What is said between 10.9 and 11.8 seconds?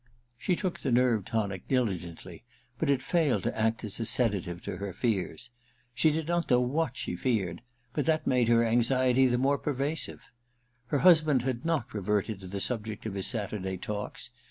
husband had